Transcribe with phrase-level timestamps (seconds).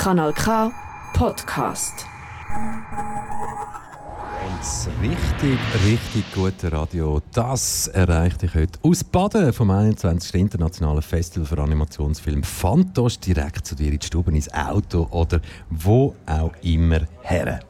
[0.00, 0.72] Kanal K
[1.12, 2.06] Podcast.
[4.46, 10.36] Und das richtig, richtig gute Radio, das erreicht ich heute aus Baden vom 21.
[10.36, 16.14] Internationalen Festival für Animationsfilm Fantos direkt zu dir in die Stube, ins Auto oder wo
[16.24, 17.60] auch immer her.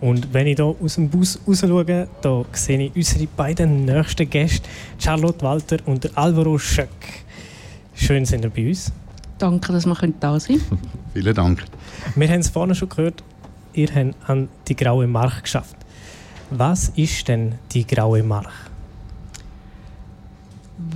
[0.00, 4.30] Und wenn ich hier aus dem Bus raus schaue, da sehe ich unsere beiden nächsten
[4.30, 7.24] Gäste, Charlotte Walter und Alvaro Schöck.
[7.94, 8.92] Schön sind ihr bei uns.
[9.40, 10.80] Danke, dass wir da sein können.
[11.14, 11.64] Vielen Dank.
[12.14, 13.24] Wir haben es vorhin schon gehört,
[13.72, 15.76] ihr habt an die Graue Mark geschafft.
[16.50, 18.52] Was ist denn die Graue Mark?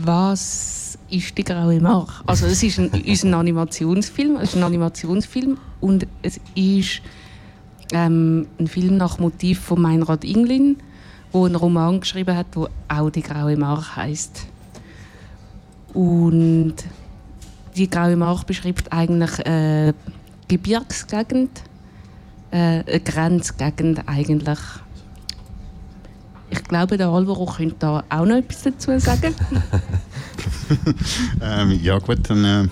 [0.02, 2.22] Was ist die Graue Mark?
[2.26, 7.00] Also es ist ein, unser Animationsfilm, es ist ein Animationsfilm und es ist
[7.94, 10.76] ähm, ein Film nach Motiv von Meinrad Inglin,
[11.32, 14.48] wo einen Roman geschrieben hat, wo auch die Graue Mark heißt.
[15.94, 16.74] Und
[17.76, 19.94] die Graue Mark beschreibt eigentlich eine
[20.48, 21.62] Gebirgsgegend,
[22.50, 24.58] äh, eine Grenzgegend eigentlich.
[26.50, 29.34] Ich glaube, der Alvaro könnte da auch noch etwas dazu sagen.
[31.42, 32.68] ähm, ja gut, dann äh,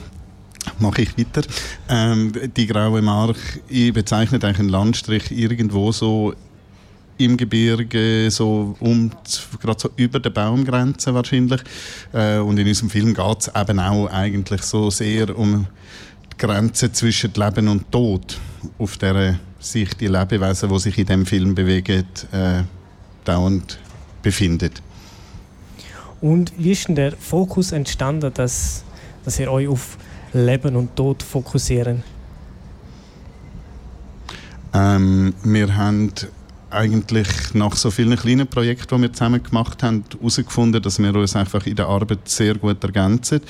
[0.78, 1.42] mache ich weiter.
[1.88, 3.36] Ähm, die Graue Mark
[3.68, 6.34] ich bezeichnet eigentlich einen Landstrich irgendwo so
[7.18, 9.10] im Gebirge, so um,
[9.60, 11.60] gerade so über der Baumgrenze wahrscheinlich.
[12.12, 15.66] Äh, und in unserem Film geht es eben auch eigentlich so sehr um
[16.32, 18.38] die Grenze zwischen Leben und Tod,
[18.78, 22.62] auf der sich die Lebewesen, die sich in dem Film bewegen, äh,
[23.24, 23.78] dauernd
[24.22, 24.82] befindet.
[26.20, 28.84] Und wie ist denn der Fokus entstanden, dass,
[29.24, 29.98] dass ihr euch auf
[30.32, 32.04] Leben und Tod fokussieren?
[34.72, 36.12] Ähm, wir haben
[36.72, 41.36] eigentlich nach so vielen kleinen Projekten, die wir zusammen gemacht haben, herausgefunden, dass wir uns
[41.36, 43.40] einfach in der Arbeit sehr gut ergänzen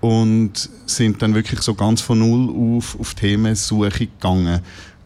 [0.00, 4.60] und sind dann wirklich so ganz von Null auf auf Themensuche gegangen.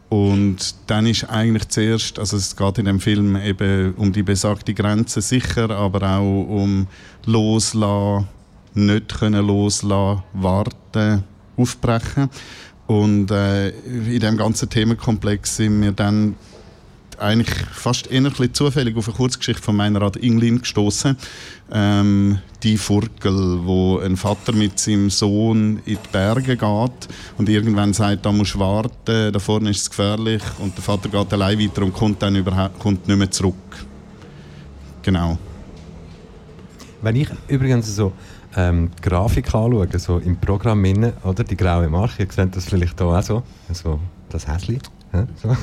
[0.08, 4.74] Und dann ist eigentlich zuerst, also es geht in dem Film eben um die besagte
[4.74, 6.88] Grenze sicher, aber auch um
[7.26, 8.26] loslassen,
[8.74, 11.22] nicht können loslassen, warten,
[11.56, 12.28] aufbrechen.
[12.88, 16.34] Und äh, in dem ganzen Themenkomplex sind wir dann
[17.20, 21.16] eigentlich fast eher ein zufällig auf eine Kurzgeschichte von Meinrad Inglin gestoßen.
[21.72, 27.92] Ähm, die Furkel, wo ein Vater mit seinem Sohn in die Berge geht und irgendwann
[27.92, 31.58] sagt, da musst du warten, da vorne ist es gefährlich und der Vater geht allein
[31.58, 32.44] weiter und kommt dann
[32.78, 33.54] kommt nicht mehr zurück.
[35.02, 35.38] Genau.
[37.02, 38.12] Wenn ich übrigens so
[38.56, 42.66] ähm, die Grafik anschaue, so im Programm innen, oder die graue Marke, ihr seht das
[42.66, 43.42] vielleicht hier auch so,
[43.72, 44.80] so das Häschen.
[45.42, 45.56] So.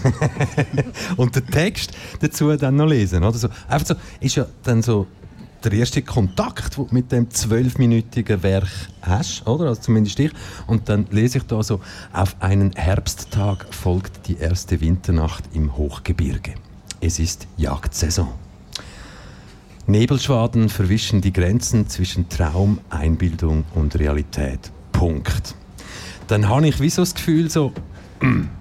[1.17, 3.23] und den Text dazu dann noch lesen.
[3.23, 3.37] Oder?
[3.37, 5.07] So, einfach so, ist ja dann so
[5.63, 8.67] der erste Kontakt, den du mit dem zwölfminütigen Werk
[9.01, 9.67] hast, oder?
[9.67, 10.31] Also zumindest ich.
[10.67, 11.79] Und dann lese ich da so,
[12.13, 16.55] auf einen Herbsttag folgt die erste Winternacht im Hochgebirge.
[17.01, 18.29] Es ist Jagdsaison.
[19.87, 24.71] Nebelschwaden verwischen die Grenzen zwischen Traum, Einbildung und Realität.
[24.91, 25.55] Punkt.
[26.27, 27.71] Dann habe ich wie so das Gefühl, so,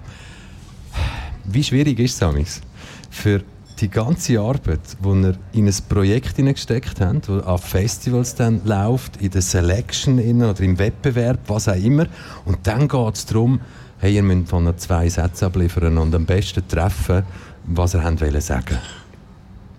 [1.47, 2.61] wie schwierig ist es
[3.09, 3.41] für
[3.79, 9.17] die ganze Arbeit, die ihr in ein Projekt hineingesteckt habt, das an Festivals dann läuft,
[9.21, 12.07] in der Selection oder im Wettbewerb, was auch immer.
[12.45, 13.61] Und dann geht es darum,
[13.99, 17.23] hey, ihr müsst von zwei Sätze abliefern und am besten treffen,
[17.65, 18.77] was ihr wollt sagen.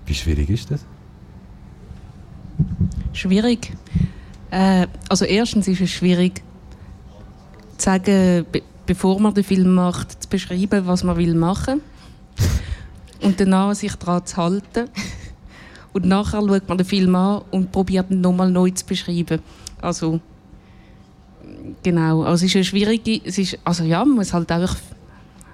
[0.07, 0.81] Wie schwierig ist das?
[3.13, 3.73] Schwierig.
[4.51, 6.43] Äh, also erstens ist es schwierig,
[7.77, 8.47] zu sagen,
[8.89, 11.83] bevor man den Film macht, zu beschreiben, was man will machen
[13.21, 14.89] und danach sich daran zu halten.
[15.93, 19.41] Und nachher schaut man den Film an und probiert ihn nochmal neu zu beschreiben.
[19.81, 20.21] Also,
[21.83, 22.23] genau.
[22.23, 24.77] Also es ist eine schwierige, es ist, also ja, man muss halt einfach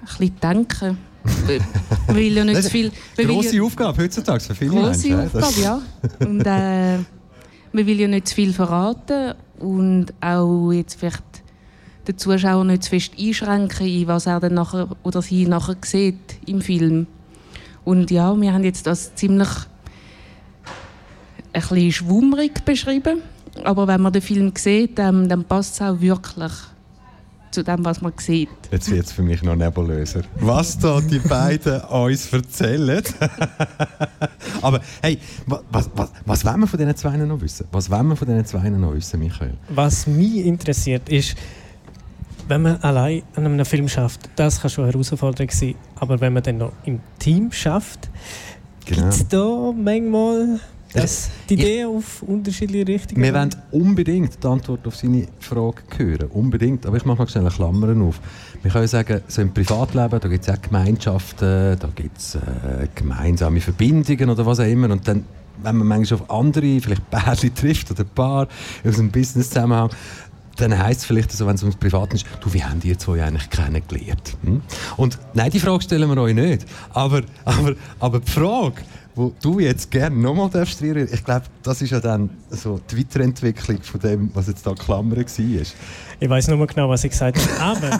[0.01, 0.97] ein bisschen denken.
[2.07, 2.91] man will ja nicht zu viel...
[3.17, 5.31] Grosse ja, Aufgabe heutzutage für viele grosse Menschen.
[5.31, 5.81] Grosse Aufgabe, ja.
[6.27, 6.97] Und äh,
[7.73, 11.23] man will ja nicht zu viel verraten und auch jetzt vielleicht
[12.07, 16.39] den Zuschauer nicht zu fest einschränken, in was er dann nachher oder sie nachher sieht
[16.45, 17.07] im Film.
[17.83, 19.49] Und ja, wir haben jetzt das ziemlich
[21.53, 23.21] ein bisschen schwummrig beschrieben,
[23.63, 26.51] aber wenn man den Film sieht, dann, dann passt es auch wirklich
[27.55, 28.49] zu dem, was man sieht.
[28.69, 30.23] Jetzt wird es für mich noch nebulöser.
[30.39, 33.01] Was da die beiden uns erzählen.
[34.61, 37.65] Aber hey, was, was, was wollen wir von diesen zwei noch wissen?
[37.71, 39.53] Was wollen wir von diesen zwei noch wissen, Michael?
[39.69, 41.37] Was mich interessiert ist,
[42.47, 46.33] wenn man allein an einem Film schafft, das kann schon eine Herausforderung sein, aber wenn
[46.33, 48.09] man dann noch im Team schafft,
[48.85, 49.01] genau.
[49.01, 50.59] gibt es da manchmal
[50.93, 53.21] Das, die Idee auf unterschiedliche Richtungen.
[53.21, 56.29] Wir wollen unbedingt die Antwort auf seine Frage hören.
[56.29, 56.85] Unbedingt.
[56.85, 58.21] Aber ich mache noch schnell Klammern auf.
[58.61, 62.87] Wir können sagen, so im Privatleben, da gibt es auch Gemeinschaften, da gibt es äh,
[62.95, 64.89] gemeinsame Verbindungen oder was auch immer.
[64.89, 65.25] Und dann,
[65.61, 68.47] wenn man manchmal auf andere, vielleicht Pärchen trifft oder Paar
[68.85, 69.89] aus einem Business-Zusammenhang,
[70.55, 73.23] dann heisst es vielleicht, also, wenn es ums Privaten ist, du, wie haben die zwei
[73.23, 74.37] eigentlich kennengelernt?
[74.43, 74.61] Hm?
[74.97, 76.65] Und nein, die Frage stellen wir euch nicht.
[76.93, 78.81] Aber, aber, aber die Frage,
[79.15, 83.81] wo du jetzt gerne nochmal darfst ich glaube, das ist ja dann so die Weiterentwicklung
[83.81, 85.25] von dem, was jetzt da Klammern war.
[85.27, 87.99] Ich weiß nur genau, was ich gesagt habe, aber...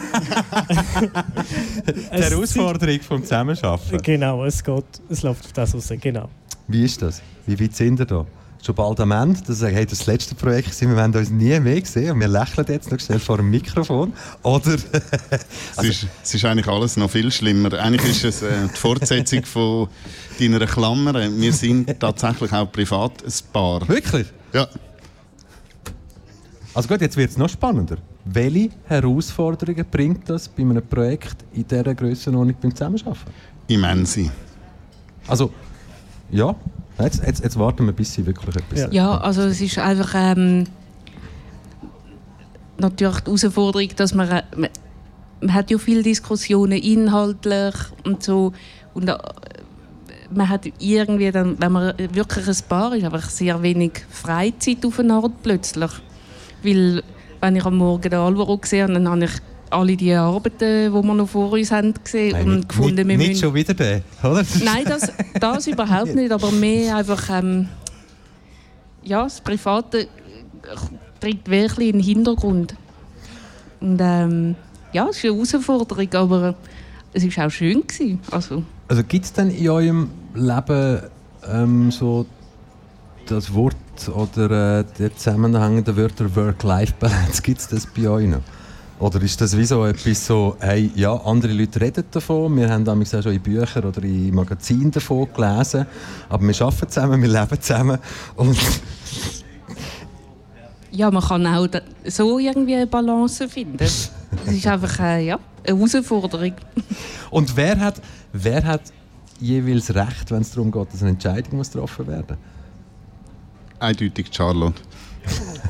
[1.92, 4.02] die Herausforderung vom Zusammenarbeiten.
[4.02, 6.28] Genau, es geht, es läuft auf das raus, genau.
[6.68, 7.22] Wie ist das?
[7.46, 8.26] Wie weit sind ihr da?
[8.64, 9.40] Schon bald am Ende.
[9.46, 12.66] Das, hey, das letzte Projekt sind, wir werden uns nie mehr sehen und wir lächeln
[12.68, 14.12] jetzt noch schnell vor dem Mikrofon.
[14.42, 14.72] Oder?
[15.76, 17.72] also, es, ist, es ist eigentlich alles noch viel schlimmer.
[17.74, 19.88] Eigentlich ist es äh, die Fortsetzung von
[20.38, 21.14] deiner Klammer.
[21.14, 23.88] Wir sind tatsächlich auch privat ein Paar.
[23.88, 24.26] Wirklich?
[24.52, 24.68] Ja.
[26.74, 27.96] Also gut, jetzt wird es noch spannender.
[28.26, 33.32] Welche Herausforderungen bringt das bei einem Projekt in dieser Grössenordnung beim Zusammenarbeiten?
[33.68, 34.30] Immense.
[35.26, 35.52] Also,
[36.30, 36.54] ja,
[36.98, 40.14] Jetzt, jetzt, jetzt, warten wir, bis sie wirklich etwas Ja, ja also es ist einfach
[40.14, 40.66] ähm,
[42.78, 44.70] natürlich die Herausforderung, dass man, äh, man,
[45.40, 48.52] man, hat ja viele Diskussionen inhaltlich und so.
[48.94, 49.18] Und äh,
[50.30, 54.98] man hat irgendwie dann, wenn man wirklich ein Paar ist, einfach sehr wenig Freizeit auf
[54.98, 55.90] eine Art plötzlich,
[56.62, 57.02] weil
[57.40, 59.32] wenn ich am Morgen den Alvaro sehe, dann habe ich
[59.70, 63.28] alle die Arbeiten, die wir noch vor uns haben gesehen Nein, und gefunden, nicht, wir
[63.28, 64.44] nicht schon wieder den, oder?
[64.64, 67.68] Nein, das, das überhaupt nicht, aber mehr einfach ähm,
[69.06, 70.08] ja, das Private
[71.20, 72.74] tritt wirklich in den Hintergrund.
[73.80, 74.56] Und ähm,
[74.92, 76.54] ja, es ist eine Herausforderung, aber
[77.12, 77.86] es war auch schön.
[77.86, 78.20] Gewesen.
[78.30, 81.00] Also, also gibt es denn in eurem Leben
[81.48, 82.26] ähm, so
[83.26, 83.76] das Wort
[84.14, 88.42] oder äh, der zusammenhängende Wörter Work-Life-Balance, gibt es das bei euch noch?
[88.98, 92.82] Oder ist das wie so etwas so, hey, ja, andere Leute reden davon, wir haben
[92.82, 95.86] damals auch schon in Büchern oder in Magazinen davon gelesen,
[96.30, 97.98] aber wir arbeiten zusammen, wir leben zusammen
[98.36, 98.56] und
[100.92, 101.68] ja, man kann auch
[102.06, 103.82] so irgendwie eine Balance finden.
[103.82, 104.10] Es
[104.46, 106.54] ist einfach äh, ja, eine Herausforderung.
[107.30, 108.00] Und wer hat,
[108.32, 108.80] wer hat
[109.38, 112.38] jeweils Recht, wenn es darum geht, dass eine Entscheidung muss getroffen werden
[113.78, 114.80] Eindeutig Charlotte.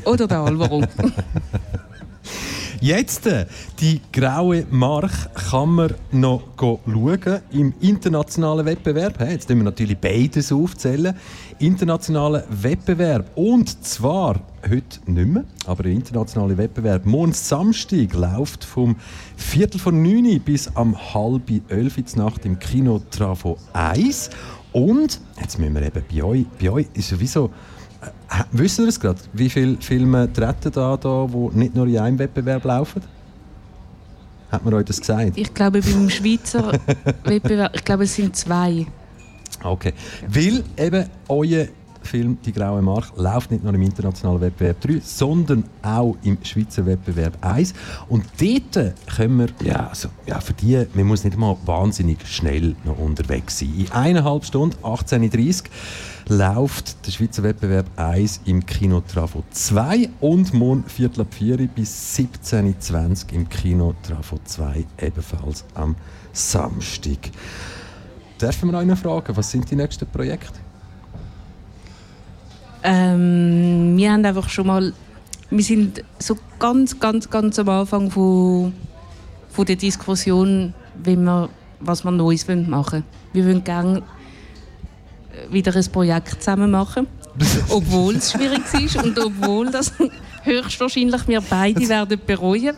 [0.05, 0.81] Oder der Alvaro.
[2.79, 3.47] Jetzt, äh,
[3.79, 5.11] die graue Mark
[5.49, 9.19] kann man noch schauen im internationalen Wettbewerb.
[9.19, 11.15] Jetzt müssen wir natürlich beides aufzählen.
[11.57, 13.31] Internationaler Wettbewerb.
[13.35, 18.95] Und zwar heute nicht mehr, aber der internationale Wettbewerb morgen Samstag läuft vom
[19.35, 24.29] Viertel von 9 bis am halb elf Nacht im Kino Trafo 1.
[24.71, 27.49] Und jetzt müssen wir eben bei euch, bei euch ist sowieso
[28.51, 29.19] wissen wir es gerade?
[29.33, 33.01] Wie viele Filme treten da, da, die nicht nur in einem Wettbewerb laufen?
[34.51, 35.33] Hat man euch das gesagt?
[35.35, 36.71] Ich glaube, beim Schweizer
[37.23, 38.85] Wettbewerb, ich glaube, es sind zwei.
[39.63, 39.93] Okay.
[40.27, 41.67] Weil eben euer
[42.07, 46.85] Film «Die graue Mark» läuft nicht nur im internationalen Wettbewerb 3, sondern auch im Schweizer
[46.85, 47.73] Wettbewerb 1.
[48.09, 52.75] Und dort können wir, ja, also, ja für die, man muss nicht mal wahnsinnig schnell
[52.85, 53.73] noch unterwegs sein.
[53.77, 60.53] In eineinhalb Stunden, 18.30 Uhr, läuft der Schweizer Wettbewerb 1 im Kino Trafo 2 und
[60.53, 65.95] morgen Viertel ab 4 bis 17.20 Uhr im Kino Trafo 2 ebenfalls am
[66.33, 67.31] Samstag.
[68.41, 70.66] Dürfen wir euch noch fragen, was sind die nächsten Projekte?
[72.87, 74.93] Ähm, wir haben einfach schon mal,
[75.49, 78.73] wir sind so ganz, ganz, ganz am Anfang von,
[79.49, 83.03] von der Diskussion, wie wir, was wir Neues machen wollen.
[83.33, 84.01] Wir wollen gerne
[85.51, 87.07] wieder ein Projekt zusammen machen.
[87.69, 89.93] obwohl es schwierig ist und obwohl das
[90.43, 92.75] höchstwahrscheinlich wir beide werden bereuen.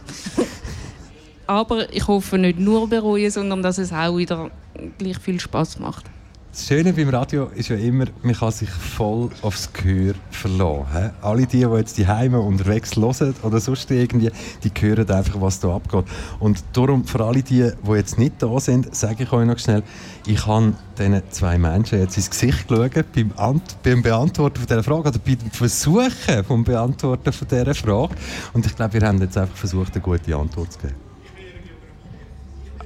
[1.48, 4.51] Aber ich hoffe nicht nur bereuen, sondern dass es auch wieder
[4.98, 6.06] gleich viel Spaß macht.
[6.51, 11.12] Das Schöne beim Radio ist ja immer, man kann sich voll aufs Gehör verlassen.
[11.22, 14.32] Alle die, die jetzt die Heime unterwegs hören oder sonst irgendwie,
[14.63, 16.06] die hören einfach, was da abgeht.
[16.39, 19.84] Und darum, für alle die, die jetzt nicht da sind, sage ich euch noch schnell,
[20.25, 25.10] ich habe diesen zwei Menschen jetzt ins Gesicht geschaut beim, Ant beim Beantworten dieser Frage
[25.10, 28.15] oder beim Versuchen vom Beantworten dieser Frage.
[28.53, 30.96] Und ich glaube, wir haben jetzt einfach versucht, eine gute Antwort zu geben.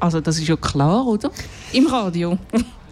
[0.02, 1.32] Also das ist ja klar, oder?
[1.72, 2.38] Im Radio.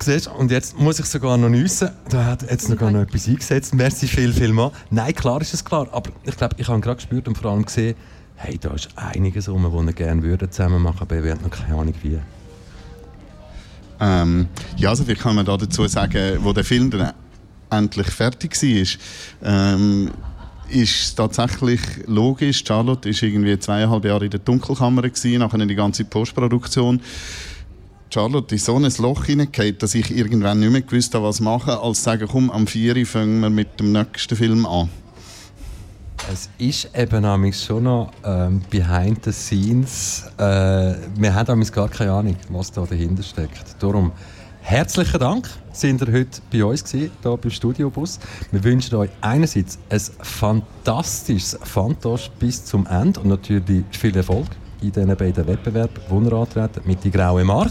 [0.00, 1.90] Siehst, und jetzt muss ich sogar noch nüssen.
[2.08, 3.74] Da hat jetzt noch, noch etwas eingesetzt.
[3.74, 4.70] Merci viel, viel mal.
[4.90, 5.88] Nein, klar ist es klar.
[5.92, 7.96] Aber ich glaube, ich habe gerade gespürt und vor allem gesehen,
[8.36, 11.50] hey, da ist einiges rum, was wir gerne würden zusammen machen, aber wir haben noch
[11.50, 12.18] keine Ahnung wie.
[14.00, 17.12] Ähm, ja, also vielleicht kann man da dazu sagen, wo der Film dann
[17.70, 19.74] endlich fertig war.
[19.74, 20.10] Ähm,
[20.68, 22.62] ist tatsächlich logisch.
[22.66, 27.00] Charlotte ist irgendwie zweieinhalb Jahre in der Dunkelkammer gewesen, nachher die ganze Postproduktion.
[28.10, 31.74] Charlotte ist so ein Loch hineingefallen, dass ich irgendwann nicht mehr gewusst habe, was machen,
[31.74, 34.88] als sagen, komm, am 4 fangen wir mit dem nächsten Film an.
[36.32, 40.24] Es ist eben schon noch ähm, behind the scenes.
[40.38, 43.76] Äh, wir haben gar keine Ahnung, was da dahinter steckt.
[43.78, 44.12] Darum
[44.62, 48.18] herzlichen Dank, sind ihr heute bei uns gewesen, hier beim Studiobus.
[48.50, 54.48] Wir wünschen euch einerseits ein fantastisches Fantosch bis zum Ende und natürlich viel Erfolg
[54.82, 57.70] in diesen beiden Wettbewerben, die ihr antreten, mit die Graue Mark.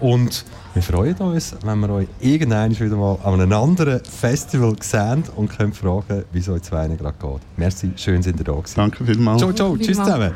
[0.00, 5.24] Und wir freuen uns, wenn wir euch irgendwann wieder mal an einem anderen Festival sehen
[5.36, 7.40] und können fragen, wie es euch zwei gerade geht.
[7.56, 8.74] Merci, schön sind ihr da gewesen.
[8.76, 9.40] Danke vielmals.
[9.40, 10.32] Ciao, ciao, tschüss zusammen.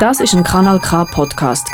[0.00, 1.68] Das ist ein Kanal K Podcast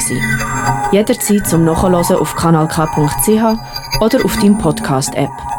[0.93, 5.58] Jederzeit zum Nachhören auf kanalk.ch oder auf deinem Podcast App.